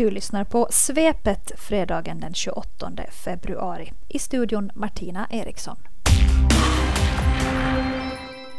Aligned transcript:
Du 0.00 0.10
lyssnar 0.10 0.44
på 0.44 0.68
Svepet 0.70 1.52
fredagen 1.56 2.20
den 2.20 2.34
28 2.34 2.92
februari. 3.24 3.92
I 4.08 4.18
studion 4.18 4.70
Martina 4.74 5.28
Eriksson. 5.30 5.76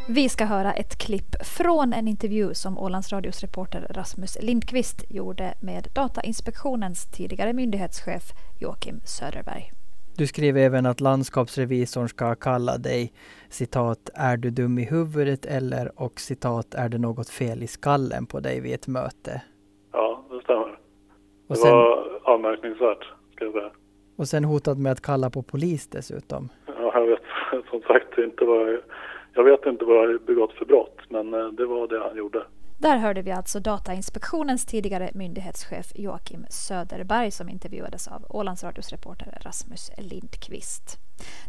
Vi 0.08 0.28
ska 0.28 0.44
höra 0.44 0.72
ett 0.72 0.98
klipp 0.98 1.46
från 1.46 1.92
en 1.92 2.08
intervju 2.08 2.54
som 2.54 2.78
Ålands 2.78 3.12
Radios 3.12 3.40
reporter 3.40 3.86
Rasmus 3.90 4.38
Lindqvist 4.40 5.04
gjorde 5.08 5.54
med 5.60 5.88
Datainspektionens 5.92 7.06
tidigare 7.06 7.52
myndighetschef 7.52 8.32
Joakim 8.60 9.00
Söderberg. 9.04 9.72
Du 10.16 10.26
skriver 10.26 10.60
även 10.60 10.86
att 10.86 11.00
landskapsrevisorn 11.00 12.08
ska 12.08 12.34
kalla 12.34 12.78
dig 12.78 13.12
citat 13.50 14.10
”är 14.14 14.36
du 14.36 14.50
dum 14.50 14.78
i 14.78 14.84
huvudet” 14.84 15.46
eller 15.46 16.00
och 16.00 16.20
citat 16.20 16.74
”är 16.74 16.88
det 16.88 16.98
något 16.98 17.28
fel 17.28 17.62
i 17.62 17.66
skallen 17.66 18.26
på 18.26 18.40
dig 18.40 18.60
vid 18.60 18.74
ett 18.74 18.86
möte”. 18.86 19.42
Det. 21.46 21.54
Och 21.54 21.54
det 21.54 21.62
sen, 21.62 21.70
var 21.70 22.20
anmärkningsvärt, 22.24 23.04
ska 23.34 23.44
jag 23.44 23.52
säga. 23.52 23.70
Och 24.16 24.28
sen 24.28 24.44
hotad 24.44 24.78
med 24.78 24.92
att 24.92 25.02
kalla 25.02 25.30
på 25.30 25.42
polis 25.42 25.88
dessutom. 25.88 26.48
Ja, 26.66 26.92
jag 26.94 27.06
vet 27.06 27.22
som 27.70 27.80
sagt 27.82 28.18
inte 28.18 28.44
vad 28.44 28.72
jag, 28.72 28.80
jag 29.34 29.44
vet 29.44 29.66
inte 29.66 29.84
vad 29.84 30.10
jag 30.10 30.22
begått 30.22 30.52
för 30.52 30.64
brott, 30.64 30.98
men 31.08 31.34
eh, 31.34 31.46
det 31.46 31.66
var 31.66 31.88
det 31.88 32.00
han 32.00 32.16
gjorde. 32.16 32.42
Där 32.82 32.96
hörde 32.96 33.22
vi 33.22 33.30
alltså 33.30 33.60
Datainspektionens 33.60 34.66
tidigare 34.66 35.10
myndighetschef 35.14 35.86
Joakim 35.94 36.46
Söderberg 36.50 37.30
som 37.30 37.48
intervjuades 37.48 38.08
av 38.08 38.26
Ålandsradios 38.28 38.90
reporter 38.90 39.38
Rasmus 39.44 39.90
Lindqvist. 39.98 40.98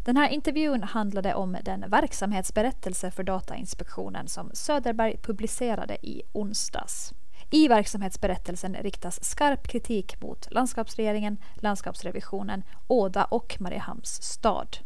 Den 0.04 0.16
här 0.16 0.28
intervjun 0.28 0.82
handlade 0.82 1.34
om 1.34 1.56
den 1.64 1.84
verksamhetsberättelse 1.90 3.10
för 3.10 3.22
Datainspektionen 3.22 4.28
som 4.28 4.50
Söderberg 4.52 5.16
publicerade 5.22 5.94
i 6.02 6.22
onsdags. 6.32 7.12
I 7.54 7.68
verksamhetsberättelsen 7.68 8.76
riktas 8.80 9.24
skarp 9.24 9.68
kritik 9.68 10.22
mot 10.22 10.48
landskapsregeringen, 10.50 11.38
landskapsrevisionen, 11.54 12.62
Åda 12.86 13.24
och 13.24 13.56
Mariehamns 13.60 14.22
stad. 14.22 14.76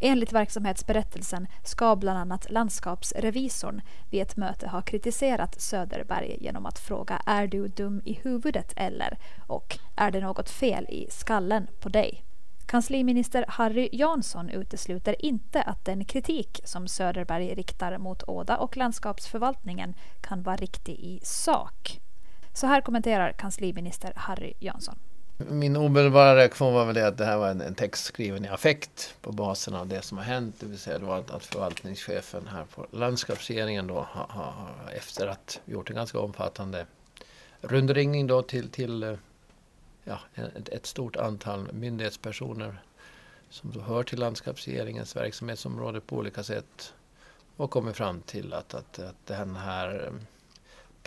Enligt 0.00 0.32
verksamhetsberättelsen 0.32 1.46
ska 1.64 1.96
bland 1.96 2.18
annat 2.18 2.50
landskapsrevisorn 2.50 3.80
vid 4.10 4.22
ett 4.22 4.36
möte 4.36 4.68
ha 4.68 4.82
kritiserat 4.82 5.60
Söderberg 5.60 6.36
genom 6.40 6.66
att 6.66 6.78
fråga 6.78 7.22
är 7.26 7.46
du 7.46 7.68
dum 7.68 8.02
i 8.04 8.12
huvudet 8.12 8.72
eller 8.76 9.18
och 9.46 9.78
är 9.96 10.10
det 10.10 10.20
något 10.20 10.50
fel 10.50 10.86
i 10.88 11.06
skallen 11.10 11.66
på 11.80 11.88
dig? 11.88 12.25
Kansliminister 12.66 13.44
Harry 13.48 13.88
Jansson 13.92 14.50
utesluter 14.50 15.24
inte 15.24 15.62
att 15.62 15.84
den 15.84 16.04
kritik 16.04 16.60
som 16.64 16.88
Söderberg 16.88 17.54
riktar 17.54 17.98
mot 17.98 18.22
Åda 18.22 18.56
och 18.56 18.76
landskapsförvaltningen 18.76 19.94
kan 20.20 20.42
vara 20.42 20.56
riktig 20.56 20.92
i 20.92 21.20
sak. 21.22 22.00
Så 22.52 22.66
här 22.66 22.80
kommenterar 22.80 23.32
kansliminister 23.32 24.12
Harry 24.16 24.52
Jansson. 24.58 24.94
Min 25.38 25.76
omedelbara 25.76 26.36
reaktion 26.36 26.74
var 26.74 26.84
väl 26.84 26.94
det 26.94 27.06
att 27.06 27.18
det 27.18 27.24
här 27.24 27.36
var 27.36 27.48
en, 27.50 27.60
en 27.60 27.74
text 27.74 28.04
skriven 28.04 28.44
i 28.44 28.48
affekt 28.48 29.16
på 29.20 29.32
basen 29.32 29.74
av 29.74 29.86
det 29.86 30.02
som 30.02 30.18
har 30.18 30.24
hänt. 30.24 30.56
Det 30.60 30.66
vill 30.66 30.78
säga 30.78 31.14
att, 31.14 31.30
att 31.30 31.44
förvaltningschefen 31.44 32.46
här 32.46 32.64
på 32.74 32.86
landskapsregeringen 32.90 33.86
då 33.86 34.06
har, 34.10 34.26
har, 34.28 34.54
efter 34.96 35.26
att 35.26 35.60
gjort 35.64 35.90
en 35.90 35.96
ganska 35.96 36.18
omfattande 36.18 36.86
rundringning 37.60 38.26
då 38.26 38.42
till, 38.42 38.70
till 38.70 39.02
eh, 39.02 39.16
ja, 40.06 40.18
ett, 40.34 40.68
ett 40.68 40.86
stort 40.86 41.16
antal 41.16 41.72
myndighetspersoner 41.72 42.82
som 43.50 43.72
då 43.72 43.80
hör 43.80 44.02
till 44.02 44.18
landskapsregeringens 44.18 45.16
verksamhetsområde 45.16 46.00
på 46.00 46.16
olika 46.16 46.42
sätt 46.42 46.94
och 47.56 47.70
kommer 47.70 47.92
fram 47.92 48.20
till 48.20 48.52
att, 48.52 48.74
att, 48.74 48.98
att 48.98 49.26
den 49.26 49.56
här 49.56 50.06
eh, 50.06 50.12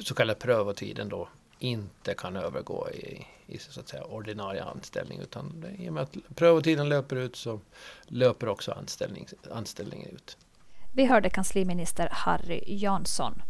så 0.04 0.16
kallade 0.16 0.40
prövotiden 0.40 1.10
då 1.10 1.30
inte 1.60 2.14
kan 2.14 2.36
övergå 2.36 2.90
i, 2.90 3.28
i 3.48 3.58
så 3.58 3.80
att 3.80 3.88
säga, 3.88 4.04
ordinarie 4.04 4.64
anställning. 4.64 5.20
Utan 5.20 5.66
i 5.80 5.90
och 5.90 5.94
med 5.94 6.04
att 6.04 6.16
prövotiden 6.36 6.90
löper 6.90 7.16
ut 7.16 7.36
så 7.36 7.60
löper 8.08 8.48
också 8.48 8.72
anställning, 8.72 9.28
anställningen 9.52 10.10
ut. 10.10 10.38
Vi 10.94 11.06
hörde 11.06 11.30
kansliminister 11.30 12.10
Harry 12.12 12.64
Jansson. 12.68 13.42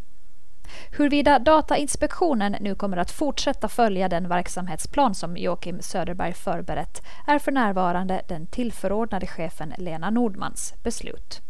Huruvida 0.97 1.39
Datainspektionen 1.39 2.55
nu 2.59 2.75
kommer 2.75 2.97
att 2.97 3.11
fortsätta 3.11 3.67
följa 3.67 4.09
den 4.09 4.27
verksamhetsplan 4.29 5.15
som 5.15 5.37
Joakim 5.37 5.81
Söderberg 5.81 6.33
förberett 6.33 7.01
är 7.27 7.39
för 7.39 7.51
närvarande 7.51 8.21
den 8.27 8.47
tillförordnade 8.47 9.27
chefen 9.27 9.73
Lena 9.77 10.09
Nordmans 10.09 10.73
beslut. 10.83 11.41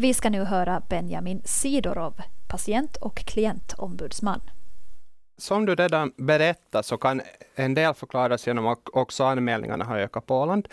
Vi 0.00 0.14
ska 0.14 0.30
nu 0.30 0.44
höra 0.44 0.82
Benjamin 0.88 1.42
Sidorov, 1.44 2.14
patient 2.48 2.96
och 2.96 3.16
klientombudsman. 3.16 4.40
Som 5.38 5.66
du 5.66 5.74
redan 5.74 6.12
berättat 6.16 6.86
så 6.86 6.96
kan 6.96 7.22
en 7.54 7.74
del 7.74 7.94
förklaras 7.94 8.46
genom 8.46 8.66
att 8.66 8.88
också 8.92 9.24
anmälningarna 9.24 9.84
har 9.84 9.98
ökat 9.98 10.26
på 10.26 10.40
Åland. 10.40 10.68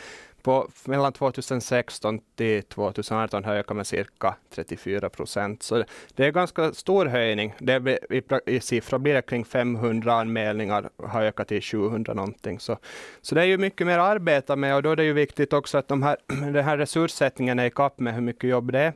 På, 0.46 0.68
mellan 0.86 1.14
2016 1.14 2.20
till 2.36 2.64
2018 2.64 3.44
har 3.44 3.56
ökat 3.56 3.78
med 3.78 3.88
cirka 3.88 4.36
34 4.56 5.10
procent. 5.10 5.64
Så 5.64 5.84
det 6.16 6.24
är 6.24 6.28
en 6.28 6.34
ganska 6.34 6.74
stor 6.74 7.06
höjning. 7.06 7.54
Det 7.60 8.00
i, 8.10 8.22
I 8.46 8.60
siffror 8.60 8.98
blir 9.00 9.14
det 9.14 9.22
kring 9.22 9.46
500 9.46 10.14
anmälningar, 10.14 10.90
har 11.04 11.22
ökat 11.22 11.48
till 11.48 11.62
700 11.62 12.14
någonting. 12.14 12.60
Så, 12.60 12.78
så 13.22 13.36
det 13.36 13.42
är 13.42 13.46
ju 13.46 13.58
mycket 13.58 13.88
mer 13.88 14.00
att 14.00 14.08
arbeta 14.08 14.56
med 14.56 14.76
och 14.76 14.84
då 14.84 14.92
är 14.92 14.96
det 14.96 15.04
ju 15.04 15.14
viktigt 15.14 15.54
också 15.54 15.78
att 15.78 15.88
de 15.88 16.04
här, 16.04 16.18
den 16.28 16.66
här 16.66 16.78
resurssättningen 16.78 17.60
är 17.60 17.66
i 17.66 17.70
kapp 17.70 18.00
med 18.00 18.14
hur 18.14 18.22
mycket 18.22 18.50
jobb 18.50 18.72
det 18.72 18.80
är. 18.80 18.94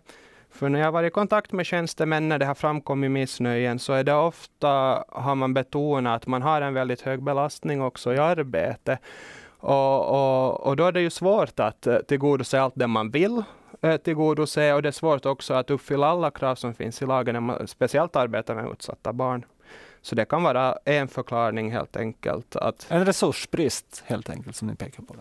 För 0.51 0.69
när 0.69 0.79
jag 0.79 0.91
varit 0.91 1.07
i 1.07 1.11
kontakt 1.11 1.51
med 1.51 1.65
tjänstemän 1.65 2.29
när 2.29 2.39
det 2.39 2.45
har 2.45 2.55
framkommit 2.55 3.11
missnöjen 3.11 3.79
så 3.79 3.93
är 3.93 4.03
det 4.03 4.13
ofta, 4.13 5.03
har 5.07 5.35
man 5.35 5.53
betonat 5.53 6.15
att 6.15 6.27
man 6.27 6.41
har 6.41 6.61
en 6.61 6.73
väldigt 6.73 7.01
hög 7.01 7.23
belastning 7.23 7.81
också 7.81 8.13
i 8.13 8.17
arbete. 8.17 8.97
Och, 9.59 10.09
och, 10.09 10.67
och 10.67 10.75
då 10.75 10.85
är 10.85 10.91
det 10.91 11.01
ju 11.01 11.09
svårt 11.09 11.59
att 11.59 11.87
eh, 11.87 11.97
tillgodose 11.97 12.61
allt 12.61 12.73
det 12.77 12.87
man 12.87 13.11
vill 13.11 13.43
eh, 13.81 13.97
tillgodose 13.97 14.73
och 14.73 14.81
det 14.81 14.89
är 14.89 14.91
svårt 14.91 15.25
också 15.25 15.53
att 15.53 15.69
uppfylla 15.69 16.07
alla 16.07 16.31
krav 16.31 16.55
som 16.55 16.73
finns 16.73 17.01
i 17.01 17.05
lagen 17.05 17.33
när 17.33 17.39
man 17.39 17.67
speciellt 17.67 18.15
arbetar 18.15 18.55
med 18.55 18.71
utsatta 18.71 19.13
barn. 19.13 19.45
Så 20.01 20.15
det 20.15 20.25
kan 20.25 20.43
vara 20.43 20.77
en 20.85 21.07
förklaring 21.07 21.71
helt 21.71 21.97
enkelt. 21.97 22.55
Att 22.55 22.87
en 22.89 23.05
resursbrist 23.05 24.03
helt 24.05 24.29
enkelt 24.29 24.55
som 24.55 24.67
ni 24.67 24.75
pekar 24.75 25.03
på? 25.03 25.15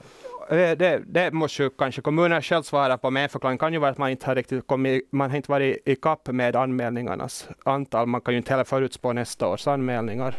Eh, 0.54 0.76
det, 0.78 1.02
det 1.06 1.32
måste 1.32 1.62
ju 1.62 1.70
kanske 1.70 2.02
kommunen 2.02 2.42
själv 2.42 2.62
svara 2.62 2.98
på, 2.98 3.10
men 3.10 3.22
en 3.22 3.28
förklaring 3.28 3.58
kan 3.58 3.72
ju 3.72 3.78
vara 3.78 3.90
att 3.90 3.98
man 3.98 4.10
inte 4.10 4.26
har 4.26 4.34
riktigt 4.34 4.66
kommit, 4.66 5.08
man 5.12 5.30
har 5.30 5.36
inte 5.36 5.50
varit 5.50 5.82
i 5.84 5.96
kapp 5.96 6.28
med 6.28 6.56
anmälningarnas 6.56 7.48
antal. 7.64 8.06
Man 8.06 8.20
kan 8.20 8.34
ju 8.34 8.38
inte 8.38 8.50
heller 8.50 8.64
förutspå 8.64 9.12
nästa 9.12 9.48
års 9.48 9.66
anmälningar. 9.66 10.34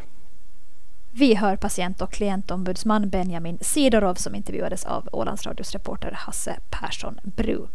Vi 1.12 1.36
hör 1.36 1.56
patient 1.56 2.02
och 2.02 2.14
klientombudsman 2.14 3.10
Benjamin 3.10 3.58
Sidorov 3.62 4.16
som 4.16 4.36
intervjuades 4.36 4.86
av 4.86 5.10
Ålandsradios 5.12 5.72
reporter 5.72 6.12
Hasse 6.12 6.60
Persson 6.70 7.20
Bru. 7.24 7.68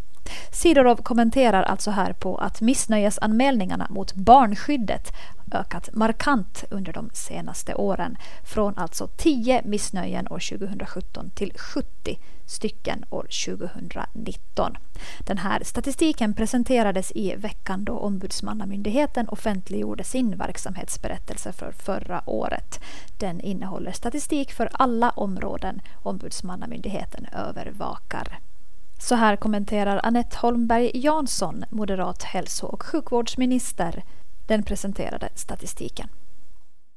Sidorov 0.53 0.97
kommenterar 0.97 1.63
alltså 1.63 1.91
här 1.91 2.13
på 2.13 2.37
att 2.37 2.61
missnöjesanmälningarna 2.61 3.87
mot 3.91 4.15
barnskyddet 4.15 5.13
ökat 5.53 5.89
markant 5.93 6.65
under 6.71 6.93
de 6.93 7.11
senaste 7.13 7.75
åren. 7.75 8.17
Från 8.45 8.79
alltså 8.79 9.07
10 9.17 9.63
missnöjen 9.65 10.29
år 10.29 10.59
2017 10.59 11.31
till 11.31 11.53
70 11.57 12.19
stycken 12.47 13.05
år 13.11 13.27
2019. 13.57 14.77
Den 15.19 15.39
här 15.39 15.65
statistiken 15.65 16.35
presenterades 16.35 17.13
i 17.15 17.35
veckan 17.37 17.85
då 17.85 17.99
Ombudsmannamyndigheten 17.99 19.29
offentliggjorde 19.29 20.05
sin 20.05 20.37
verksamhetsberättelse 20.37 21.53
för 21.53 21.73
förra 21.73 22.23
året. 22.27 22.81
Den 23.19 23.41
innehåller 23.41 23.93
statistik 23.93 24.53
för 24.53 24.71
alla 24.73 25.11
områden 25.11 25.81
Ombudsmannamyndigheten 26.03 27.27
övervakar. 27.27 28.39
Så 29.05 29.15
här 29.15 29.37
kommenterar 29.37 30.01
Annette 30.03 30.37
Holmberg 30.37 30.91
Jansson, 30.95 31.65
moderat 31.71 32.23
hälso 32.23 32.67
och 32.67 32.83
sjukvårdsminister, 32.83 34.03
den 34.47 34.63
presenterade 34.63 35.29
statistiken. 35.35 36.09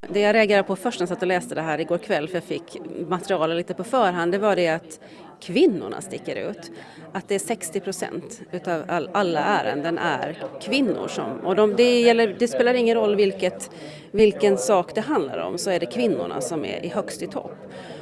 Det 0.10 0.20
jag 0.20 0.36
reagerade 0.36 0.68
på 0.68 0.76
först 0.76 1.00
när 1.00 1.02
jag 1.02 1.10
satt 1.10 1.22
och 1.22 1.28
läste 1.28 1.56
det 1.56 1.62
här 1.62 1.80
igår 1.80 1.98
kväll, 1.98 2.28
för 2.28 2.36
jag 2.36 2.44
fick 2.44 2.78
materialet 3.08 3.58
lite 3.58 3.74
på 3.74 3.84
förhand, 3.84 4.32
det 4.32 4.38
var 4.38 4.56
det 4.56 4.68
att 4.68 5.00
kvinnorna 5.42 6.02
sticker 6.02 6.50
ut. 6.50 6.72
Att 7.12 7.28
det 7.28 7.36
är 7.36 7.40
60 7.40 7.80
procent 7.80 8.42
utav 8.52 8.84
all, 8.88 9.10
alla 9.14 9.40
ärenden 9.40 9.98
är 9.98 10.44
kvinnor 10.62 11.08
som, 11.08 11.40
och 11.40 11.56
de, 11.56 11.76
det, 11.76 12.02
gäller, 12.02 12.36
det 12.40 12.48
spelar 12.48 12.74
ingen 12.74 12.96
roll 12.96 13.16
vilket, 13.16 13.72
vilken 14.12 14.58
sak 14.58 14.96
det 14.96 15.02
handlar 15.02 15.38
om, 15.38 15.58
så 15.58 15.70
är 15.70 15.80
det 15.80 15.86
kvinnorna 15.86 16.42
som 16.42 16.66
är 16.66 16.86
i 16.86 16.88
högst 16.88 17.22
i 17.22 17.28
topp. 17.28 17.56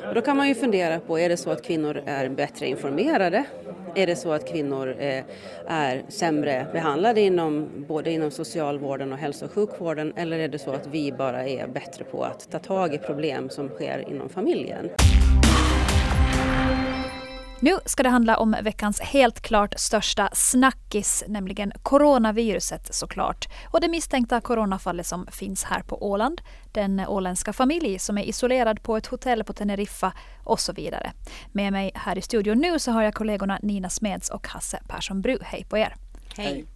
Och 0.07 0.15
då 0.15 0.21
kan 0.21 0.37
man 0.37 0.47
ju 0.47 0.55
fundera 0.55 0.99
på, 0.99 1.19
är 1.19 1.29
det 1.29 1.37
så 1.37 1.49
att 1.49 1.63
kvinnor 1.63 2.01
är 2.05 2.29
bättre 2.29 2.67
informerade? 2.67 3.45
Är 3.95 4.07
det 4.07 4.15
så 4.15 4.31
att 4.31 4.49
kvinnor 4.49 4.95
eh, 4.99 5.23
är 5.67 6.03
sämre 6.09 6.67
behandlade 6.73 7.21
inom, 7.21 7.69
både 7.87 8.11
inom 8.11 8.31
socialvården 8.31 9.13
och 9.13 9.19
hälso 9.19 9.45
och 9.45 9.51
sjukvården 9.51 10.13
eller 10.15 10.39
är 10.39 10.47
det 10.47 10.59
så 10.59 10.71
att 10.71 10.87
vi 10.87 11.11
bara 11.11 11.47
är 11.47 11.67
bättre 11.67 12.03
på 12.03 12.23
att 12.23 12.51
ta 12.51 12.59
tag 12.59 12.93
i 12.93 12.97
problem 12.97 13.49
som 13.49 13.69
sker 13.69 14.09
inom 14.09 14.29
familjen? 14.29 14.89
Nu 17.59 17.77
ska 17.85 18.03
det 18.03 18.09
handla 18.09 18.37
om 18.37 18.55
veckans 18.61 19.01
helt 19.01 19.41
klart 19.41 19.73
största 19.77 20.29
snackis, 20.33 21.23
nämligen 21.27 21.71
coronaviruset 21.83 22.95
såklart. 22.95 23.47
Och 23.71 23.81
det 23.81 23.87
misstänkta 23.87 24.41
coronafallet 24.41 25.05
som 25.05 25.27
finns 25.27 25.63
här 25.63 25.81
på 25.81 26.11
Åland, 26.11 26.41
den 26.71 26.99
åländska 26.99 27.53
familj 27.53 27.99
som 27.99 28.17
är 28.17 28.23
isolerad 28.23 28.83
på 28.83 28.97
ett 28.97 29.07
hotell 29.07 29.43
på 29.43 29.53
Teneriffa 29.53 30.13
och 30.43 30.59
så 30.59 30.73
vidare. 30.73 31.11
Med 31.51 31.73
mig 31.73 31.91
här 31.95 32.17
i 32.17 32.21
studion 32.21 32.57
nu 32.57 32.79
så 32.79 32.91
har 32.91 33.03
jag 33.03 33.13
kollegorna 33.13 33.59
Nina 33.61 33.89
Smeds 33.89 34.29
och 34.29 34.47
Hasse 34.47 34.79
Persson 34.87 35.21
Bru. 35.21 35.37
Hej 35.41 35.65
på 35.69 35.77
er! 35.77 35.95
Hej! 36.37 36.74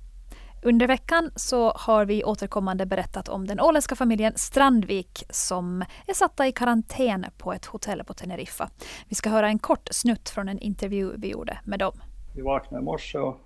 Under 0.61 0.87
veckan 0.87 1.31
så 1.35 1.71
har 1.75 2.05
vi 2.05 2.23
återkommande 2.23 2.85
berättat 2.85 3.29
om 3.29 3.47
den 3.47 3.59
åländska 3.59 3.95
familjen 3.95 4.33
Strandvik 4.35 5.23
som 5.29 5.81
är 5.81 6.13
satta 6.13 6.47
i 6.47 6.51
karantän 6.51 7.25
på 7.37 7.53
ett 7.53 7.65
hotell 7.65 8.03
på 8.03 8.13
Teneriffa. 8.13 8.69
Vi 9.07 9.15
ska 9.15 9.29
höra 9.29 9.47
en 9.47 9.59
kort 9.59 9.87
snutt 9.91 10.29
från 10.29 10.49
en 10.49 10.59
intervju 10.59 11.11
vi 11.17 11.31
gjorde 11.31 11.59
med 11.63 11.79
dem. 11.79 11.93
Vi 12.35 12.41
vaknade 12.41 12.81
i 12.81 12.85
morse 12.85 13.17
och 13.17 13.39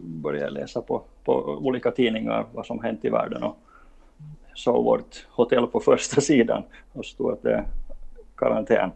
började 0.00 0.50
läsa 0.50 0.82
på, 0.82 1.02
på 1.24 1.32
olika 1.42 1.90
tidningar 1.90 2.46
vad 2.52 2.66
som 2.66 2.82
hänt 2.82 3.04
i 3.04 3.08
världen 3.08 3.42
och 3.42 3.56
såg 4.54 4.84
vårt 4.84 5.26
hotell 5.30 5.66
på 5.66 5.80
första 5.80 6.20
sidan 6.20 6.62
och 6.92 7.04
stod 7.04 7.32
att 7.32 7.42
det 7.42 7.52
är 7.52 7.64
karantän. 8.36 8.90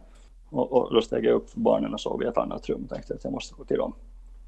Och, 0.49 0.71
och 0.71 0.93
då 0.93 1.01
steg 1.01 1.25
jag 1.25 1.35
upp 1.35 1.49
för 1.49 1.59
barnen 1.59 1.93
och 1.93 2.01
sov 2.01 2.23
i 2.23 2.25
ett 2.25 2.37
annat 2.37 2.69
rum 2.69 2.83
och 2.83 2.89
tänkte 2.89 3.13
att 3.13 3.23
jag 3.23 3.33
måste 3.33 3.55
gå 3.55 3.63
till 3.63 3.77
dem. 3.77 3.93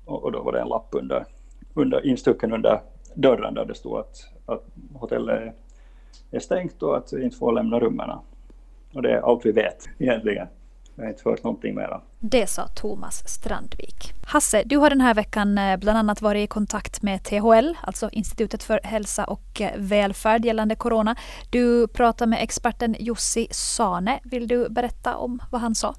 Och, 0.06 0.24
och 0.24 0.32
då 0.32 0.44
var 0.44 0.52
det 0.52 0.62
en 0.62 0.68
lapp 0.68 0.88
under, 0.92 1.26
under, 1.74 2.06
instucken 2.06 2.54
under 2.54 2.82
dörren 3.16 3.54
där 3.54 3.66
det 3.66 3.76
stod 3.76 4.00
att, 4.00 4.30
att 4.46 4.64
hotellet 4.94 5.56
är 6.32 6.40
stängt 6.40 6.84
och 6.84 6.98
att 6.98 7.14
vi 7.14 7.24
inte 7.24 7.38
får 7.38 7.52
lämna 7.54 7.80
rummen. 7.80 8.10
Och 8.94 9.02
det 9.02 9.12
är 9.12 9.22
allt 9.22 9.46
vi 9.46 9.52
vet 9.52 9.90
egentligen. 9.98 10.48
Jag 10.96 11.04
har 11.04 11.10
inte 11.10 11.30
hört 11.30 11.44
någonting 11.44 11.76
mera. 11.76 12.02
Det 12.20 12.48
sa 12.48 12.68
Thomas 12.68 13.28
Strandvik. 13.28 14.14
Hasse, 14.26 14.64
du 14.66 14.78
har 14.78 14.90
den 14.90 15.02
här 15.02 15.14
veckan 15.14 15.58
eh, 15.58 15.78
bland 15.78 15.98
annat 15.98 16.22
varit 16.22 16.44
i 16.44 16.48
kontakt 16.48 17.02
med 17.02 17.24
THL, 17.24 17.74
alltså 17.82 18.10
Institutet 18.12 18.64
för 18.64 18.80
hälsa 18.84 19.26
och 19.26 19.62
eh, 19.62 19.72
välfärd 19.78 20.46
gällande 20.46 20.76
corona. 20.76 21.16
Du 21.50 21.88
pratar 21.88 22.26
med 22.26 22.44
experten 22.44 22.96
Jussi 23.00 23.48
Sane. 23.52 24.20
Vill 24.24 24.48
du 24.48 24.70
berätta 24.70 25.16
om 25.16 25.42
vad 25.52 25.62
han 25.62 25.76
sa? 25.76 25.96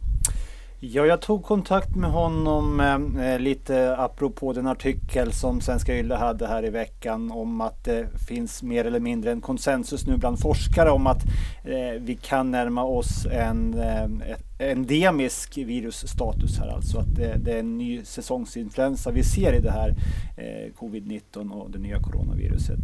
Ja, 0.84 1.06
jag 1.06 1.20
tog 1.20 1.44
kontakt 1.44 1.96
med 1.96 2.10
honom 2.10 2.80
eh, 2.80 3.26
eh 3.26 3.38
lite 3.40 3.96
apropå 3.96 4.52
den 4.52 4.66
artikel 4.66 5.32
som 5.32 5.60
Svenska 5.60 5.98
Yle 5.98 6.14
hade 6.14 6.46
här 6.46 6.64
i 6.64 6.70
veckan 6.70 7.30
om 7.30 7.60
att 7.60 7.84
det 7.84 8.08
finns 8.28 8.62
mer 8.62 8.84
eller 8.84 9.00
mindre 9.00 9.32
en 9.32 9.40
konsensus 9.40 10.06
nu 10.06 10.16
bland 10.16 10.40
forskare 10.40 10.90
om 10.90 11.06
att 11.06 11.24
eh, 11.64 12.00
vi 12.00 12.14
kan 12.22 12.50
närma 12.50 12.84
oss 12.84 13.26
en 13.26 13.74
eh, 13.74 14.36
endemisk 14.70 15.58
virusstatus 15.58 16.58
här, 16.58 16.68
alltså 16.68 16.98
att 16.98 17.14
det, 17.14 17.36
det, 17.44 17.52
är 17.52 17.58
en 17.58 17.78
ny 17.78 18.04
säsongsinfluensa 18.04 19.10
vi 19.10 19.22
ser 19.22 19.52
i 19.52 19.60
det 19.60 19.70
här 19.70 19.94
eh, 20.36 20.72
covid-19 20.80 21.50
och 21.50 21.70
det 21.70 21.78
nya 21.78 22.00
coronaviruset. 22.00 22.80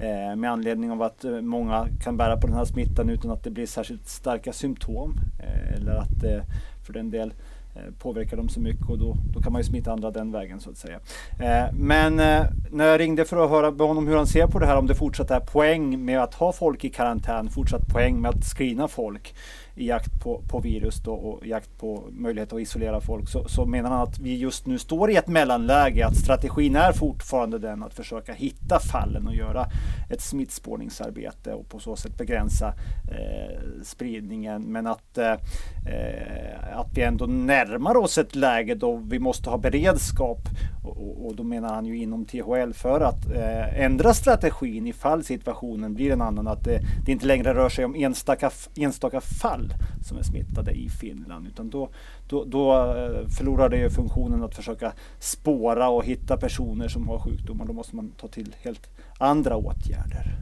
Eh, 0.00 0.36
med 0.36 0.50
anledning 0.50 0.90
av 0.90 1.02
att 1.02 1.24
eh, 1.24 1.40
många 1.40 1.86
kan 2.02 2.16
bära 2.16 2.36
på 2.36 2.46
den 2.46 2.56
här 2.56 2.64
smittan 2.64 3.10
utan 3.10 3.30
att 3.30 3.44
det 3.44 3.50
blir 3.50 3.66
särskilt 3.66 4.08
starka 4.08 4.52
symptom 4.52 5.20
eh, 5.38 5.74
eller 5.74 5.96
att 5.96 6.24
eh, 6.24 6.42
för 6.90 6.98
den 6.98 7.10
del 7.10 7.32
eh, 7.74 7.82
påverkar 7.98 8.36
dem 8.36 8.48
så 8.48 8.60
mycket 8.60 8.90
och 8.90 8.98
då, 8.98 9.16
då 9.34 9.40
kan 9.40 9.52
man 9.52 9.60
ju 9.62 9.68
smitta 9.68 9.92
andra 9.92 10.10
den 10.10 10.32
vägen 10.32 10.60
så 10.60 10.70
att 10.70 10.76
säga. 10.76 11.00
Eh, 11.40 11.72
men 11.72 12.20
eh, 12.20 12.46
när 12.70 12.84
jag 12.84 13.00
ringde 13.00 13.24
för 13.24 13.44
att 13.44 13.50
höra 13.50 13.70
med 13.70 13.86
honom 13.86 14.08
hur 14.08 14.16
han 14.16 14.26
ser 14.26 14.46
på 14.46 14.58
det 14.58 14.66
här, 14.66 14.76
om 14.76 14.86
det 14.86 14.94
fortsatt 14.94 15.30
är 15.30 15.40
poäng 15.40 16.04
med 16.04 16.22
att 16.22 16.34
ha 16.34 16.52
folk 16.52 16.84
i 16.84 16.90
karantän, 16.90 17.50
fortsatt 17.50 17.86
poäng 17.92 18.20
med 18.20 18.28
att 18.28 18.44
screena 18.44 18.88
folk 18.88 19.34
i 19.74 19.88
jakt 19.88 20.20
på, 20.22 20.42
på 20.48 20.60
virus 20.60 21.02
då, 21.04 21.12
och 21.12 21.46
jakt 21.46 21.78
på 21.78 22.08
möjlighet 22.10 22.52
att 22.52 22.60
isolera 22.60 23.00
folk 23.00 23.28
så, 23.28 23.48
så 23.48 23.66
menar 23.66 23.90
han 23.90 24.00
att 24.00 24.18
vi 24.18 24.36
just 24.36 24.66
nu 24.66 24.78
står 24.78 25.10
i 25.10 25.16
ett 25.16 25.28
mellanläge, 25.28 26.06
att 26.06 26.16
strategin 26.16 26.76
är 26.76 26.92
fortfarande 26.92 27.58
den 27.58 27.82
att 27.82 27.94
försöka 27.94 28.32
hitta 28.32 28.80
fallen 28.80 29.26
och 29.26 29.34
göra 29.34 29.66
ett 30.10 30.20
smittspårningsarbete 30.20 31.52
och 31.52 31.68
på 31.68 31.78
så 31.78 31.96
sätt 31.96 32.18
begränsa 32.18 32.74
eh, 33.10 33.60
spridningen. 33.82 34.62
Men 34.62 34.86
att, 34.86 35.18
eh, 35.18 35.32
eh 35.32 36.78
att 36.78 36.88
vi 36.94 37.02
ändå 37.02 37.26
närmar 37.26 37.96
oss 37.96 38.18
ett 38.18 38.34
läge 38.34 38.74
då 38.74 38.96
vi 38.96 39.18
måste 39.18 39.50
ha 39.50 39.58
beredskap 39.58 40.38
och, 40.82 41.26
och 41.26 41.36
då 41.36 41.44
menar 41.44 41.74
han 41.74 41.86
ju 41.86 41.96
inom 41.96 42.24
THL 42.24 42.72
för 42.72 43.00
att 43.00 43.30
eh, 43.30 43.82
ändra 43.82 44.14
strategin 44.14 44.86
ifall 44.86 45.24
situationen 45.24 45.94
blir 45.94 46.12
en 46.12 46.22
annan, 46.22 46.48
att 46.48 46.64
det, 46.64 46.80
det 47.06 47.12
inte 47.12 47.26
längre 47.26 47.54
rör 47.54 47.68
sig 47.68 47.84
om 47.84 47.94
enstaka, 47.94 48.50
enstaka 48.76 49.20
fall 49.20 49.74
som 50.02 50.18
är 50.18 50.22
smittade 50.22 50.72
i 50.72 50.88
Finland. 50.88 51.46
Utan 51.46 51.70
då, 51.70 51.90
då, 52.28 52.44
då 52.44 52.72
eh, 52.72 53.28
förlorar 53.28 53.68
det 53.68 53.78
ju 53.78 53.90
funktionen 53.90 54.42
att 54.42 54.54
försöka 54.54 54.92
spåra 55.18 55.88
och 55.88 56.04
hitta 56.04 56.36
personer 56.36 56.88
som 56.88 57.08
har 57.08 57.18
sjukdomar. 57.18 57.66
Då 57.66 57.72
måste 57.72 57.96
man 57.96 58.10
ta 58.10 58.28
till 58.28 58.56
helt 58.62 58.90
andra 59.18 59.56
åtgärder. 59.56 60.36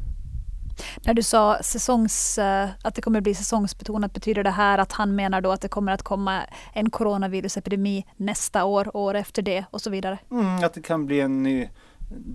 När 1.05 1.15
du 1.15 1.23
sa 1.23 1.59
säsongs, 1.63 2.39
eh, 2.39 2.69
att 2.83 2.95
det 2.95 3.03
kommer 3.03 3.21
bli 3.21 3.35
säsongsbetonat, 3.35 4.13
betyder 4.13 4.45
det 4.45 4.51
här 4.51 4.79
att 4.79 4.93
han 4.93 5.15
menar 5.15 5.41
då 5.41 5.53
att 5.53 5.61
det 5.61 5.69
kommer 5.69 5.93
att 5.93 6.03
komma 6.03 6.43
en 6.73 6.91
coronavirusepidemi 6.91 8.07
nästa 8.17 8.65
år, 8.65 8.97
år 8.97 9.15
efter 9.15 9.43
det 9.43 9.65
och 9.71 9.81
så 9.81 9.91
vidare? 9.91 10.19
Mm, 10.31 10.65
att 10.65 10.75
det 10.75 10.83
kan 10.83 11.07
bli 11.07 11.21
en 11.21 11.43
ny 11.43 11.69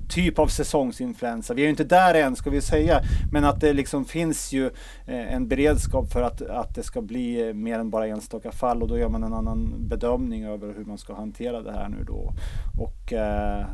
typ 0.09 0.39
av 0.39 0.47
säsongsinfluensa. 0.47 1.53
Vi 1.53 1.61
är 1.61 1.63
ju 1.63 1.69
inte 1.69 1.83
där 1.83 2.13
än 2.13 2.35
ska 2.35 2.49
vi 2.49 2.61
säga, 2.61 3.01
men 3.31 3.45
att 3.45 3.59
det 3.59 3.73
liksom 3.73 4.05
finns 4.05 4.51
ju 4.51 4.65
eh, 5.07 5.33
en 5.33 5.47
beredskap 5.47 6.11
för 6.11 6.21
att, 6.21 6.41
att 6.41 6.75
det 6.75 6.83
ska 6.83 7.01
bli 7.01 7.47
eh, 7.47 7.53
mer 7.53 7.79
än 7.79 7.89
bara 7.89 8.07
enstaka 8.07 8.51
fall 8.51 8.81
och 8.81 8.87
då 8.87 8.97
gör 8.97 9.09
man 9.09 9.23
en 9.23 9.33
annan 9.33 9.87
bedömning 9.87 10.43
över 10.43 10.73
hur 10.77 10.85
man 10.85 10.97
ska 10.97 11.15
hantera 11.15 11.61
det 11.61 11.71
här 11.71 11.89
nu 11.89 12.03
då. 12.03 12.33
Och 12.79 13.13
eh, 13.13 13.65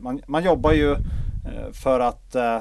man, 0.00 0.20
man 0.26 0.44
jobbar 0.44 0.72
ju 0.72 0.96
för 1.72 2.00
att 2.00 2.34
eh, 2.34 2.60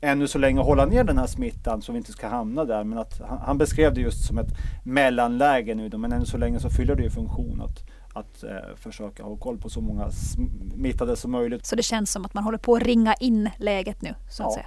ännu 0.00 0.28
så 0.28 0.38
länge 0.38 0.60
hålla 0.60 0.86
ner 0.86 1.04
den 1.04 1.18
här 1.18 1.26
smittan 1.26 1.82
så 1.82 1.92
vi 1.92 1.98
inte 1.98 2.12
ska 2.12 2.28
hamna 2.28 2.64
där. 2.64 2.84
Men 2.84 2.98
att 2.98 3.20
han, 3.20 3.38
han 3.38 3.58
beskrev 3.58 3.94
det 3.94 4.00
just 4.00 4.24
som 4.26 4.38
ett 4.38 4.50
mellanläge 4.84 5.74
nu 5.74 5.88
då, 5.88 5.98
men 5.98 6.12
ännu 6.12 6.24
så 6.24 6.38
länge 6.38 6.60
så 6.60 6.70
fyller 6.70 6.94
det 6.94 7.02
ju 7.02 7.10
funktion 7.10 7.62
att 7.62 7.90
att 8.14 8.42
eh, 8.42 8.76
försöka 8.76 9.22
ha 9.22 9.36
koll 9.36 9.58
på 9.58 9.68
så 9.68 9.80
många 9.80 10.10
smittade 10.10 11.16
som 11.16 11.30
möjligt. 11.30 11.66
Så 11.66 11.76
det 11.76 11.82
känns 11.82 12.12
som 12.12 12.24
att 12.24 12.34
man 12.34 12.44
håller 12.44 12.58
på 12.58 12.74
att 12.74 12.82
ringa 12.82 13.14
in 13.14 13.50
läget 13.56 14.02
nu 14.02 14.14
så 14.30 14.42
att 14.42 14.48
ja. 14.48 14.54
säga? 14.54 14.66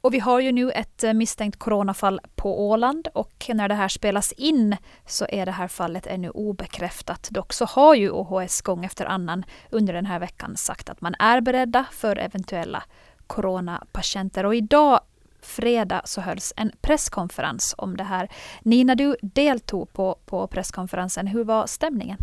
Och 0.00 0.14
vi 0.14 0.18
har 0.18 0.40
ju 0.40 0.52
nu 0.52 0.70
ett 0.70 1.04
eh, 1.04 1.12
misstänkt 1.12 1.58
coronafall 1.58 2.20
på 2.34 2.68
Åland 2.68 3.08
och 3.14 3.50
när 3.54 3.68
det 3.68 3.74
här 3.74 3.88
spelas 3.88 4.32
in 4.32 4.76
så 5.06 5.26
är 5.28 5.46
det 5.46 5.52
här 5.52 5.68
fallet 5.68 6.06
ännu 6.06 6.30
obekräftat. 6.30 7.28
Dock 7.30 7.52
så 7.52 7.64
har 7.64 7.94
ju 7.94 8.10
OHS 8.10 8.62
gång 8.62 8.84
efter 8.84 9.06
annan 9.06 9.44
under 9.70 9.92
den 9.92 10.06
här 10.06 10.18
veckan 10.18 10.56
sagt 10.56 10.88
att 10.88 11.00
man 11.00 11.14
är 11.18 11.40
beredda 11.40 11.84
för 11.92 12.16
eventuella 12.16 12.82
coronapatienter. 13.26 14.46
Och 14.46 14.54
idag 14.54 15.00
fredag 15.40 16.02
så 16.04 16.20
hölls 16.20 16.52
en 16.56 16.72
presskonferens 16.80 17.74
om 17.78 17.96
det 17.96 18.04
här. 18.04 18.28
Nina, 18.62 18.94
du 18.94 19.16
deltog 19.22 19.92
på, 19.92 20.18
på 20.26 20.46
presskonferensen. 20.46 21.26
Hur 21.26 21.44
var 21.44 21.66
stämningen? 21.66 22.18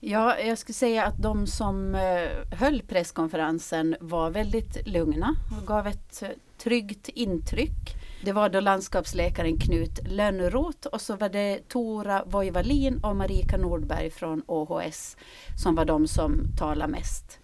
Ja, 0.00 0.38
jag 0.38 0.58
skulle 0.58 0.74
säga 0.74 1.04
att 1.04 1.22
de 1.22 1.46
som 1.46 1.94
eh, 1.94 2.58
höll 2.58 2.82
presskonferensen 2.82 3.96
var 4.00 4.30
väldigt 4.30 4.86
lugna 4.88 5.34
och 5.60 5.66
gav 5.66 5.86
ett 5.86 6.22
eh, 6.22 6.28
tryggt 6.58 7.08
intryck. 7.08 7.96
Det 8.24 8.32
var 8.32 8.48
då 8.48 8.60
landskapsläkaren 8.60 9.58
Knut 9.58 10.00
Lönnroth 10.08 10.86
och 10.86 11.00
så 11.00 11.16
var 11.16 11.28
det 11.28 11.68
Tora 11.68 12.24
Voivalin 12.24 12.98
och 13.04 13.16
Marika 13.16 13.56
Nordberg 13.56 14.10
från 14.10 14.42
OHS 14.46 15.16
som 15.62 15.74
var 15.74 15.84
de 15.84 16.06
som 16.06 16.56
talade 16.58 16.92
mest. 16.92 17.38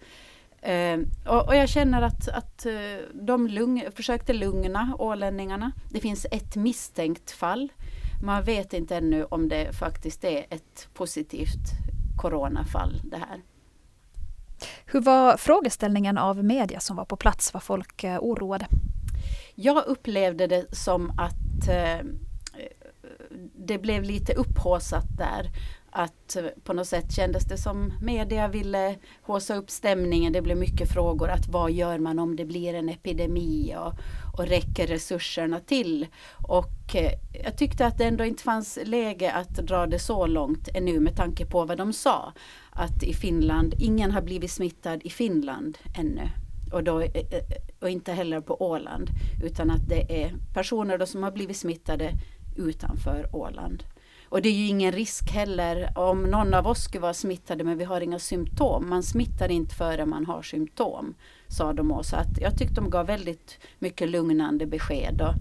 Eh, 0.63 0.99
och, 1.25 1.47
och, 1.47 1.55
jag 1.55 1.69
känner 1.69 2.01
att, 2.01 2.27
att 2.27 2.65
eh, 2.65 2.73
de 3.13 3.47
lugn, 3.47 3.83
försökte 3.95 4.33
lugna 4.33 4.95
ålänningarna. 4.99 5.71
Det 5.89 5.99
finns 5.99 6.25
ett 6.31 6.55
misstänkt 6.55 7.31
fall. 7.31 7.71
Man 8.23 8.43
vet 8.43 8.73
inte 8.73 8.97
ännu 8.97 9.25
om 9.25 9.49
det 9.49 9.73
faktiskt 9.73 10.23
är 10.23 10.45
ett 10.49 10.87
positivt 10.93 11.71
coronafall 12.17 13.01
det 13.03 13.17
här. 13.17 13.41
Hur 14.85 15.01
var 15.01 15.37
frågeställningen 15.37 16.17
av 16.17 16.43
media 16.43 16.79
som 16.79 16.95
var 16.95 17.05
på 17.05 17.15
plats? 17.15 17.53
Var 17.53 17.61
folk 17.61 18.03
eh, 18.03 18.19
oroade? 18.19 18.67
Jag 19.55 19.85
upplevde 19.85 20.47
det 20.47 20.75
som 20.75 21.09
att 21.09 21.67
eh, 21.69 22.05
det 23.55 23.77
blev 23.77 24.03
lite 24.03 24.33
upphåsat 24.33 25.05
där 25.17 25.49
att 25.93 26.35
eh, 26.35 26.45
på 26.63 26.73
något 26.73 26.87
sätt 26.87 27.11
kändes 27.11 27.45
det 27.45 27.57
som 27.57 27.93
media 28.01 28.47
ville 28.47 28.95
håsa 29.21 29.55
upp 29.55 29.69
stämningen. 29.69 30.33
Det 30.33 30.41
blev 30.41 30.57
mycket 30.57 30.93
frågor 30.93 31.29
att 31.29 31.47
vad 31.47 31.71
gör 31.71 31.99
man 31.99 32.19
om 32.19 32.35
det 32.35 32.45
blir 32.45 32.73
en 32.73 32.89
epidemi 32.89 33.75
och, 33.77 33.93
och 34.37 34.47
räcker 34.47 34.87
resurserna 34.87 35.59
till? 35.59 36.07
Och 36.47 36.95
eh, 36.95 37.11
jag 37.43 37.57
tyckte 37.57 37.85
att 37.85 37.97
det 37.97 38.05
ändå 38.05 38.25
inte 38.25 38.43
fanns 38.43 38.79
läge 38.83 39.31
att 39.31 39.55
dra 39.55 39.85
det 39.85 39.99
så 39.99 40.27
långt 40.27 40.67
ännu 40.73 40.99
med 40.99 41.15
tanke 41.15 41.45
på 41.45 41.65
vad 41.65 41.77
de 41.77 41.93
sa. 41.93 42.33
Att 42.71 43.03
i 43.03 43.13
Finland, 43.13 43.73
ingen 43.79 44.11
har 44.11 44.21
blivit 44.21 44.51
smittad 44.51 45.01
i 45.03 45.09
Finland 45.09 45.77
ännu. 45.97 46.29
Och, 46.73 46.83
då, 46.83 46.99
eh, 46.99 47.15
eh, 47.15 47.43
och 47.79 47.89
inte 47.89 48.13
heller 48.13 48.41
på 48.41 48.61
Åland. 48.61 49.09
Utan 49.43 49.71
att 49.71 49.89
det 49.89 50.23
är 50.23 50.33
personer 50.53 50.97
då 50.97 51.05
som 51.05 51.23
har 51.23 51.31
blivit 51.31 51.57
smittade 51.57 52.11
utanför 52.57 53.35
Åland. 53.35 53.83
Och 54.33 54.41
det 54.41 54.49
är 54.49 54.53
ju 54.53 54.67
ingen 54.67 54.91
risk 54.91 55.31
heller 55.31 55.89
om 55.95 56.23
någon 56.23 56.53
av 56.53 56.67
oss 56.67 56.83
skulle 56.83 57.01
vara 57.01 57.13
smittade 57.13 57.63
men 57.63 57.77
vi 57.77 57.83
har 57.83 58.01
inga 58.01 58.19
symptom. 58.19 58.89
Man 58.89 59.03
smittar 59.03 59.51
inte 59.51 59.75
före 59.75 60.05
man 60.05 60.25
har 60.25 60.41
symptom, 60.41 61.15
sa 61.47 61.73
de 61.73 61.91
också. 61.91 62.15
Att 62.15 62.41
jag 62.41 62.57
tyckte 62.57 62.75
de 62.75 62.89
gav 62.89 63.07
väldigt 63.07 63.59
mycket 63.79 64.09
lugnande 64.09 64.65
besked. 64.65 65.21
Och, 65.21 65.33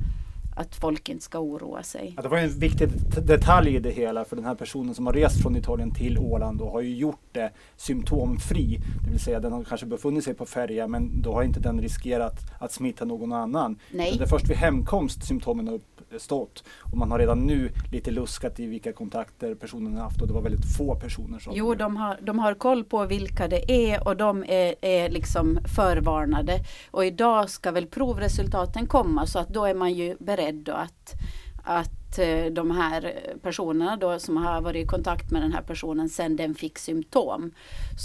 att 0.57 0.77
folk 0.77 1.09
inte 1.09 1.25
ska 1.25 1.39
oroa 1.39 1.83
sig. 1.83 2.13
Ja, 2.17 2.23
det 2.23 2.29
var 2.29 2.39
en 2.39 2.59
viktig 2.59 2.89
detalj 3.27 3.77
i 3.77 3.79
det 3.79 3.91
hela 3.91 4.25
för 4.25 4.37
den 4.37 4.45
här 4.45 4.55
personen 4.55 4.95
som 4.95 5.07
har 5.07 5.13
rest 5.13 5.43
från 5.43 5.57
Italien 5.57 5.95
till 5.95 6.19
Åland 6.19 6.61
och 6.61 6.71
har 6.71 6.81
ju 6.81 6.97
gjort 6.97 7.21
det 7.33 7.51
symptomfri. 7.77 8.81
Det 9.05 9.11
vill 9.11 9.21
säga 9.21 9.41
den 9.41 9.53
har 9.53 9.65
kanske 9.65 9.87
befunnit 9.87 10.25
sig 10.25 10.35
på 10.35 10.47
färja 10.47 10.89
men 10.89 11.23
då 11.23 11.33
har 11.33 11.43
inte 11.43 11.61
den 11.61 11.81
riskerat 11.81 12.41
att 12.59 12.73
smitta 12.73 13.05
någon 13.05 13.33
annan. 13.33 13.79
Nej. 13.91 14.15
det 14.19 14.25
är 14.25 14.29
först 14.29 14.51
vid 14.51 14.57
hemkomst 14.57 15.27
symptomen 15.27 15.69
har 15.69 15.81
stått. 16.19 16.65
och 16.93 16.97
man 16.97 17.11
har 17.11 17.19
redan 17.19 17.47
nu 17.47 17.71
lite 17.93 18.11
luskat 18.11 18.61
i 18.61 18.67
vilka 18.67 18.93
kontakter 18.93 19.55
personen 19.55 19.97
har 19.97 20.03
haft 20.03 20.21
och 20.21 20.27
det 20.27 20.35
var 20.35 20.43
väldigt 20.43 20.77
få 20.77 20.95
personer 20.95 21.39
som... 21.39 21.53
Jo, 21.57 21.75
de 21.75 21.97
har, 21.97 22.19
de 22.21 22.39
har 22.39 22.55
koll 22.55 22.85
på 22.85 23.07
vilka 23.07 23.49
det 23.49 23.71
är 23.71 24.09
och 24.09 24.17
de 24.17 24.45
är, 24.49 24.75
är 24.81 25.11
liksom 25.11 25.59
förvarnade. 25.77 26.59
Och 26.91 27.05
idag 27.05 27.51
ska 27.51 27.71
väl 27.71 27.87
provresultaten 27.87 28.87
komma 28.87 29.27
så 29.27 29.39
att 29.39 29.49
då 29.49 29.65
är 29.65 29.75
man 29.75 29.93
ju 29.93 30.17
beredd 30.19 30.55
då 30.55 30.73
att, 30.73 31.13
att 31.65 32.19
eh, 32.19 32.45
de 32.45 32.71
här 32.71 33.15
personerna 33.43 33.97
då 33.97 34.19
som 34.19 34.37
har 34.37 34.61
varit 34.61 34.85
i 34.85 34.87
kontakt 34.87 35.31
med 35.31 35.43
den 35.43 35.53
här 35.53 35.63
personen 35.63 36.09
sen 36.09 36.37
den 36.37 36.55
fick 36.55 36.79
symptom 36.79 37.51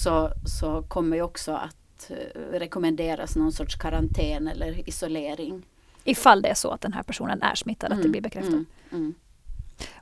så, 0.03 0.31
så 0.45 0.83
kommer 0.83 1.17
ju 1.17 1.23
också 1.23 1.51
att 1.51 2.11
eh, 2.11 2.39
rekommenderas 2.51 3.35
någon 3.35 3.51
sorts 3.51 3.75
karantän 3.75 4.47
eller 4.47 4.89
isolering. 4.89 5.63
Ifall 6.07 6.41
det 6.41 6.49
är 6.49 6.53
så 6.53 6.71
att 6.71 6.81
den 6.81 6.93
här 6.93 7.03
personen 7.03 7.41
är 7.41 7.55
smittad, 7.55 7.91
mm, 7.91 7.97
att 7.97 8.03
det 8.03 8.07
mm, 8.07 8.11
blir 8.11 8.21
bekräftat. 8.21 8.53
Mm, 8.53 8.65
mm. 8.91 9.15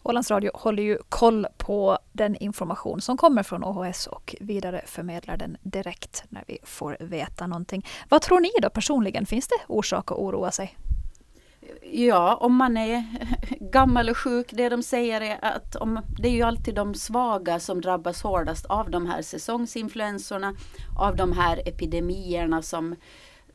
Ålands 0.03 0.31
Radio 0.31 0.51
håller 0.53 0.83
ju 0.83 0.97
koll 1.09 1.47
på 1.57 1.99
den 2.13 2.35
information 2.35 3.01
som 3.01 3.17
kommer 3.17 3.43
från 3.43 3.63
OHS 3.63 4.07
och 4.07 4.35
vidareförmedlar 4.39 5.37
den 5.37 5.57
direkt 5.61 6.23
när 6.29 6.43
vi 6.47 6.57
får 6.63 6.97
veta 6.99 7.47
någonting. 7.47 7.85
Vad 8.09 8.21
tror 8.21 8.39
ni 8.39 8.51
då 8.61 8.69
personligen? 8.69 9.25
Finns 9.25 9.47
det 9.47 9.55
orsak 9.67 10.11
att 10.11 10.17
oroa 10.17 10.51
sig? 10.51 10.77
Ja, 11.91 12.35
om 12.35 12.55
man 12.55 12.77
är 12.77 13.03
gammal 13.71 14.09
och 14.09 14.17
sjuk, 14.17 14.47
det 14.51 14.69
de 14.69 14.83
säger 14.83 15.21
är 15.21 15.39
att 15.41 15.75
om, 15.75 15.99
det 16.19 16.27
är 16.27 16.31
ju 16.31 16.41
alltid 16.41 16.75
de 16.75 16.95
svaga 16.95 17.59
som 17.59 17.81
drabbas 17.81 18.21
hårdast 18.21 18.65
av 18.65 18.89
de 18.89 19.05
här 19.05 19.21
säsongsinfluensorna, 19.21 20.55
av 20.99 21.15
de 21.15 21.31
här 21.31 21.61
epidemierna 21.65 22.61
som, 22.61 22.95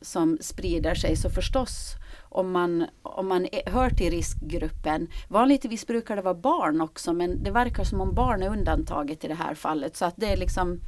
som 0.01 0.37
sprider 0.41 0.95
sig. 0.95 1.15
Så 1.15 1.29
förstås, 1.29 1.95
om 2.29 2.51
man, 2.51 2.85
om 3.01 3.27
man 3.27 3.47
är, 3.51 3.71
hör 3.71 3.89
till 3.89 4.11
riskgruppen, 4.11 5.07
vanligtvis 5.27 5.87
brukar 5.87 6.15
det 6.15 6.21
vara 6.21 6.35
barn 6.35 6.81
också, 6.81 7.13
men 7.13 7.43
det 7.43 7.51
verkar 7.51 7.83
som 7.83 8.01
om 8.01 8.13
barn 8.15 8.43
är 8.43 8.49
undantaget 8.49 9.23
i 9.23 9.27
det 9.27 9.33
här 9.33 9.55
fallet. 9.55 9.95
Så 9.95 10.05
att 10.05 10.15
det 10.17 10.31
är 10.31 10.37
liksom 10.37 10.79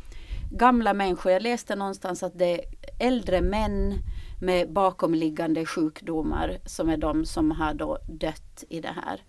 gamla 0.51 0.93
människor. 0.93 1.31
Jag 1.31 1.41
läste 1.41 1.75
någonstans 1.75 2.23
att 2.23 2.39
det 2.39 2.53
är 2.53 2.65
äldre 2.99 3.41
män 3.41 3.93
med 4.41 4.73
bakomliggande 4.73 5.65
sjukdomar 5.65 6.57
som 6.65 6.89
är 6.89 6.97
de 6.97 7.25
som 7.25 7.51
har 7.51 7.73
då 7.73 7.97
dött 8.07 8.63
i 8.69 8.81
det 8.81 8.95
här. 9.05 9.21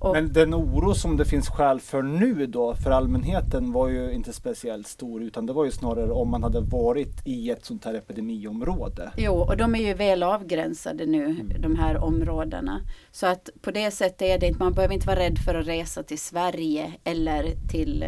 Och 0.00 0.12
Men 0.12 0.32
den 0.32 0.54
oro 0.54 0.94
som 0.94 1.16
det 1.16 1.24
finns 1.24 1.48
skäl 1.48 1.80
för 1.80 2.02
nu 2.02 2.46
då 2.46 2.74
för 2.74 2.90
allmänheten 2.90 3.72
var 3.72 3.88
ju 3.88 4.12
inte 4.12 4.32
speciellt 4.32 4.86
stor 4.86 5.22
utan 5.22 5.46
det 5.46 5.52
var 5.52 5.64
ju 5.64 5.70
snarare 5.70 6.12
om 6.12 6.30
man 6.30 6.42
hade 6.42 6.60
varit 6.60 7.26
i 7.26 7.50
ett 7.50 7.64
sånt 7.64 7.84
här 7.84 7.94
epidemiområde. 7.94 9.10
Jo, 9.16 9.32
och 9.32 9.56
de 9.56 9.74
är 9.74 9.78
ju 9.78 9.94
väl 9.94 10.22
avgränsade 10.22 11.06
nu, 11.06 11.24
mm. 11.24 11.52
de 11.60 11.76
här 11.76 11.96
områdena. 11.96 12.80
Så 13.10 13.26
att 13.26 13.50
på 13.60 13.70
det 13.70 13.90
sättet 13.90 14.22
är 14.22 14.38
det 14.38 14.46
inte, 14.46 14.58
man 14.58 14.72
behöver 14.72 14.94
inte 14.94 15.06
vara 15.06 15.18
rädd 15.18 15.38
för 15.38 15.54
att 15.54 15.66
resa 15.66 16.02
till 16.02 16.18
Sverige 16.18 16.92
eller 17.04 17.68
till, 17.68 18.04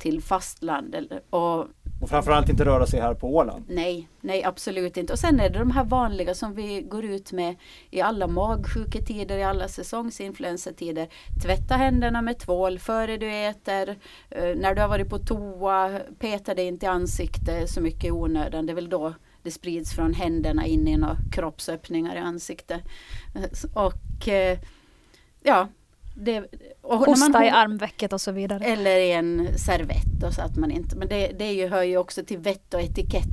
till 0.00 0.22
fastland. 0.22 0.96
Och 1.30 1.66
och 2.00 2.08
framförallt 2.08 2.48
inte 2.48 2.64
röra 2.64 2.86
sig 2.86 3.00
här 3.00 3.14
på 3.14 3.36
Åland. 3.36 3.64
Nej, 3.68 4.08
nej 4.20 4.44
absolut 4.44 4.96
inte. 4.96 5.12
Och 5.12 5.18
sen 5.18 5.40
är 5.40 5.50
det 5.50 5.58
de 5.58 5.70
här 5.70 5.84
vanliga 5.84 6.34
som 6.34 6.54
vi 6.54 6.82
går 6.82 7.04
ut 7.04 7.32
med 7.32 7.56
i 7.90 8.00
alla 8.00 8.26
magsjuketider, 8.26 9.38
i 9.38 9.42
alla 9.42 9.68
säsongsinfluensatider. 9.68 11.08
Tvätta 11.42 11.74
händerna 11.74 12.22
med 12.22 12.38
tvål 12.38 12.78
före 12.78 13.16
du 13.16 13.34
äter. 13.34 13.88
Eh, 14.30 14.56
när 14.56 14.74
du 14.74 14.80
har 14.80 14.88
varit 14.88 15.08
på 15.08 15.18
toa, 15.18 16.00
peta 16.18 16.54
dig 16.54 16.66
inte 16.66 16.86
i 16.86 16.88
ansiktet 16.88 17.70
så 17.70 17.80
mycket 17.80 18.04
i 18.04 18.10
onödan. 18.10 18.66
Det 18.66 18.72
är 18.72 18.74
väl 18.74 18.88
då 18.88 19.14
det 19.42 19.50
sprids 19.50 19.94
från 19.94 20.14
händerna 20.14 20.66
in 20.66 20.88
i 20.88 20.96
några 20.96 21.16
kroppsöppningar 21.32 22.16
i 22.16 22.18
ansiktet. 22.18 22.80
Eh, 23.34 23.84
och 23.84 24.28
eh, 24.28 24.58
ja, 25.42 25.68
det, 26.20 26.44
Hosta 26.82 27.46
i 27.46 27.48
armvecket 27.48 28.12
och 28.12 28.20
så 28.20 28.32
vidare. 28.32 28.64
Eller 28.64 28.96
i 28.96 29.12
en 29.12 29.58
servett. 29.58 30.22
Och 30.24 30.34
så 30.34 30.42
att 30.42 30.56
man 30.56 30.70
inte, 30.70 30.96
men 30.96 31.08
det, 31.08 31.32
det 31.38 31.52
ju, 31.52 31.68
hör 31.68 31.82
ju 31.82 31.96
också 31.96 32.24
till 32.24 32.38
vett 32.38 32.74
och 32.74 32.80
etikett 32.80 33.24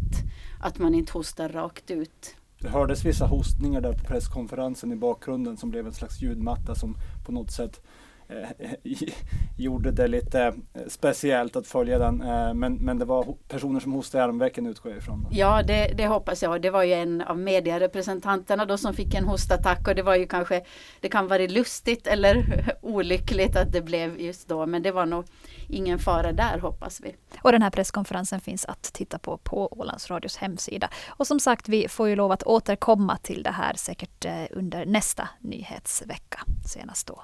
att 0.60 0.80
man 0.80 0.96
inte 0.96 1.14
hostar 1.14 1.50
rakt 1.50 1.92
ut. 1.92 2.36
Det 2.60 2.70
hördes 2.70 3.06
vissa 3.06 3.26
hostningar 3.26 3.82
där 3.82 3.94
på 3.94 4.04
presskonferensen 4.04 4.92
i 4.92 4.96
bakgrunden 4.96 5.58
som 5.58 5.70
blev 5.70 5.88
en 5.88 5.94
slags 5.94 6.22
ljudmatta 6.22 6.76
som 6.76 6.96
på 7.26 7.32
något 7.32 7.52
sätt 7.52 7.82
gjorde 9.58 9.92
det 9.92 10.08
lite 10.08 10.42
eh, 10.42 10.54
speciellt 10.88 11.56
att 11.56 11.68
följa 11.68 12.00
den. 12.00 12.22
Eh, 12.22 12.54
men, 12.54 12.76
men 12.76 13.00
det 13.00 13.06
var 13.06 13.36
personer 13.48 13.80
som 13.80 13.92
hostade 13.92 14.22
i 14.22 14.28
armvecken 14.28 14.66
utgår 14.66 14.92
jag 14.92 15.00
ifrån. 15.00 15.28
Ja, 15.32 15.64
det, 15.64 15.94
det, 15.98 16.08
hoppas 16.08 16.44
jag. 16.44 16.62
Det 16.62 16.70
var 16.70 16.84
ju 16.84 16.94
en 16.94 17.22
av 17.22 17.40
medierepresentanterna 17.40 18.66
då 18.66 18.78
som 18.78 18.94
fick 18.94 19.14
en 19.14 19.26
hostattack 19.26 19.88
och 19.88 19.96
det 19.96 20.02
var 20.04 20.16
ju 20.16 20.28
kanske, 20.28 20.66
det 21.02 21.10
kan 21.10 21.28
vara 21.28 21.48
lustigt 21.48 22.08
eller 22.08 22.46
olyckligt 22.82 23.56
att 23.56 23.72
det 23.72 23.82
blev 23.82 24.22
just 24.22 24.48
då. 24.48 24.66
Men 24.66 24.84
det 24.84 24.92
var 24.92 25.06
nog 25.06 25.26
ingen 25.70 26.00
fara 26.00 26.32
där 26.32 26.60
hoppas 26.60 27.02
vi. 27.04 27.16
Och 27.42 27.52
den 27.52 27.62
här 27.62 27.70
presskonferensen 27.70 28.40
finns 28.42 28.66
att 28.66 28.84
titta 28.84 29.20
på 29.20 29.38
på 29.38 29.80
Ålands 29.80 30.10
Radios 30.10 30.38
hemsida. 30.38 30.90
Och 31.08 31.28
som 31.28 31.40
sagt, 31.40 31.70
vi 31.70 31.88
får 31.88 32.10
ju 32.10 32.16
lov 32.16 32.32
att 32.32 32.44
återkomma 32.44 33.18
till 33.18 33.44
det 33.44 33.52
här 33.52 33.74
säkert 33.74 34.26
under 34.52 34.86
nästa 34.86 35.30
nyhetsvecka 35.42 36.40
senast 36.66 37.08
då. 37.08 37.24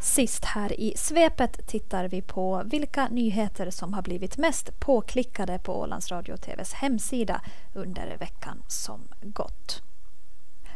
Sist 0.00 0.44
här 0.44 0.80
i 0.80 0.94
svepet 0.96 1.66
tittar 1.66 2.08
vi 2.08 2.22
på 2.22 2.62
vilka 2.64 3.08
nyheter 3.08 3.70
som 3.70 3.94
har 3.94 4.02
blivit 4.02 4.36
mest 4.36 4.80
påklickade 4.80 5.58
på 5.58 5.80
Ålands 5.80 6.10
Radio 6.10 6.32
och 6.32 6.40
TVs 6.40 6.72
hemsida 6.72 7.40
under 7.74 8.16
veckan 8.18 8.62
som 8.68 9.08
gått. 9.22 9.82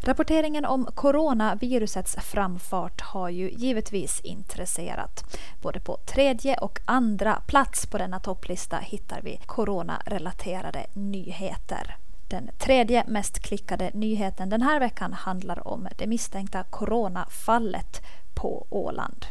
Rapporteringen 0.02 0.64
om 0.64 0.87
coronavirusets 0.94 2.16
framfart 2.16 3.00
har 3.00 3.28
ju 3.28 3.50
givetvis 3.50 4.20
intresserat. 4.20 5.37
Både 5.62 5.80
på 5.80 5.97
tredje 5.97 6.56
och 6.56 6.78
andra 6.85 7.42
plats 7.47 7.87
på 7.87 7.99
denna 7.99 8.20
topplista 8.20 8.78
hittar 8.78 9.20
vi 9.23 9.40
coronarelaterade 9.47 10.87
nyheter. 10.92 11.97
Den 12.30 12.50
tredje 12.58 13.04
mest 13.06 13.38
klickade 13.38 13.90
nyheten 13.94 14.49
den 14.49 14.62
här 14.62 14.80
veckan 14.80 15.12
handlar 15.12 15.68
om 15.68 15.88
det 15.99 16.06
misstänkta 16.06 16.64
coronafallet 16.64 18.02
på 18.34 18.66
Åland. 18.70 19.26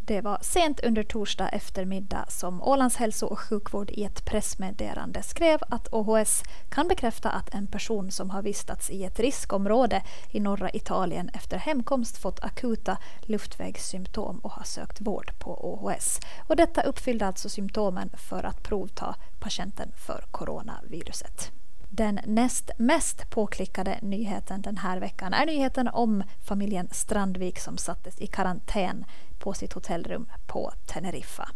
Det 0.00 0.20
var 0.20 0.38
sent 0.42 0.80
under 0.80 1.02
torsdag 1.02 1.48
eftermiddag 1.48 2.24
som 2.28 2.62
Ålands 2.62 2.96
hälso 2.96 3.26
och 3.26 3.38
sjukvård 3.38 3.90
i 3.90 4.04
ett 4.04 4.24
pressmeddelande 4.24 5.22
skrev 5.22 5.58
att 5.68 5.88
OHS 5.92 6.42
kan 6.68 6.88
bekräfta 6.88 7.30
att 7.30 7.54
en 7.54 7.66
person 7.66 8.10
som 8.10 8.30
har 8.30 8.42
vistats 8.42 8.90
i 8.90 9.04
ett 9.04 9.20
riskområde 9.20 10.02
i 10.30 10.40
norra 10.40 10.70
Italien 10.70 11.28
efter 11.28 11.56
hemkomst 11.56 12.18
fått 12.18 12.44
akuta 12.44 12.98
luftvägssymptom 13.22 14.38
och 14.38 14.52
har 14.52 14.64
sökt 14.64 15.00
vård 15.00 15.38
på 15.38 15.64
OHS. 15.72 16.20
Och 16.46 16.56
detta 16.56 16.82
uppfyllde 16.82 17.26
alltså 17.26 17.48
symptomen 17.48 18.10
för 18.16 18.42
att 18.42 18.62
provta 18.62 19.14
patienten 19.40 19.92
för 20.06 20.24
coronaviruset. 20.30 21.52
Den 21.88 22.20
näst 22.24 22.70
mest 22.76 23.30
påklickade 23.30 23.98
nyheten 24.02 24.62
den 24.62 24.76
här 24.76 25.00
veckan 25.00 25.32
är 25.32 25.46
nyheten 25.46 25.88
om 25.88 26.22
familjen 26.44 26.88
Strandvik 26.90 27.58
som 27.58 27.78
sattes 27.78 28.20
i 28.20 28.26
karantän 28.26 29.04
på 29.38 29.54
sitt 29.54 29.72
hotellrum 29.72 30.26
på 30.46 30.72
Teneriffa. 30.86 31.48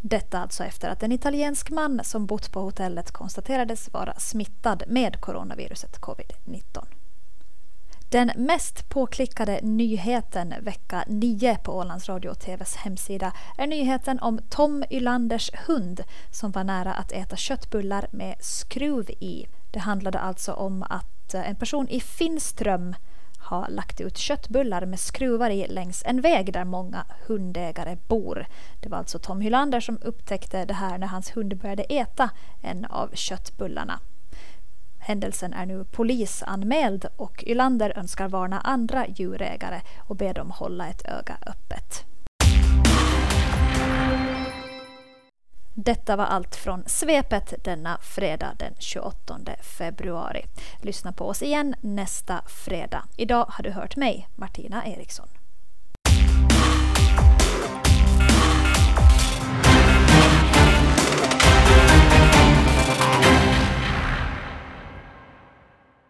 Detta 0.00 0.38
alltså 0.38 0.64
efter 0.64 0.88
att 0.88 1.02
en 1.02 1.12
italiensk 1.12 1.70
man 1.70 2.00
som 2.04 2.26
bott 2.26 2.52
på 2.52 2.60
hotellet 2.60 3.10
konstaterades 3.10 3.92
vara 3.92 4.14
smittad 4.14 4.82
med 4.86 5.20
coronaviruset 5.20 6.00
covid-19. 6.00 6.97
Den 8.10 8.32
mest 8.36 8.88
påklickade 8.88 9.60
nyheten 9.62 10.54
vecka 10.60 11.04
9 11.06 11.58
på 11.64 11.72
Ålands 11.76 12.08
Radio 12.08 12.28
och 12.28 12.38
TVs 12.38 12.76
hemsida 12.76 13.32
är 13.58 13.66
nyheten 13.66 14.18
om 14.20 14.40
Tom 14.48 14.84
Ylanders 14.90 15.50
hund 15.66 16.02
som 16.30 16.50
var 16.50 16.64
nära 16.64 16.92
att 16.94 17.12
äta 17.12 17.36
köttbullar 17.36 18.08
med 18.10 18.36
skruv 18.40 19.10
i. 19.10 19.46
Det 19.70 19.78
handlade 19.78 20.18
alltså 20.18 20.52
om 20.52 20.82
att 20.82 21.34
eh, 21.34 21.48
en 21.50 21.56
person 21.56 21.88
i 21.88 22.00
Finström 22.00 22.94
har 23.38 23.68
lagt 23.68 24.00
ut 24.00 24.18
köttbullar 24.18 24.86
med 24.86 25.00
skruvar 25.00 25.50
i 25.50 25.66
längs 25.68 26.02
en 26.06 26.20
väg 26.20 26.52
där 26.52 26.64
många 26.64 27.06
hundägare 27.26 27.96
bor. 28.08 28.46
Det 28.80 28.88
var 28.88 28.98
alltså 28.98 29.18
Tom 29.18 29.40
Hylander 29.40 29.80
som 29.80 29.98
upptäckte 30.02 30.64
det 30.64 30.74
här 30.74 30.98
när 30.98 31.06
hans 31.06 31.36
hund 31.36 31.56
började 31.56 31.82
äta 31.82 32.30
en 32.62 32.84
av 32.84 33.10
köttbullarna. 33.14 34.00
Händelsen 35.08 35.52
är 35.52 35.66
nu 35.66 35.84
polisanmäld 35.84 37.06
och 37.16 37.44
Ylander 37.46 37.98
önskar 37.98 38.28
varna 38.28 38.60
andra 38.60 39.06
djurägare 39.08 39.80
och 40.08 40.16
ber 40.16 40.34
dem 40.34 40.50
hålla 40.50 40.88
ett 40.88 41.04
öga 41.04 41.36
öppet. 41.46 42.04
Detta 45.74 46.16
var 46.16 46.24
allt 46.24 46.56
från 46.56 46.84
svepet 46.86 47.64
denna 47.64 47.98
fredag 47.98 48.54
den 48.58 48.74
28 48.78 49.38
februari. 49.78 50.44
Lyssna 50.82 51.12
på 51.12 51.24
oss 51.24 51.42
igen 51.42 51.74
nästa 51.80 52.42
fredag. 52.64 53.04
Idag 53.16 53.46
har 53.48 53.64
du 53.64 53.70
hört 53.70 53.96
mig, 53.96 54.28
Martina 54.36 54.86
Eriksson. 54.86 55.37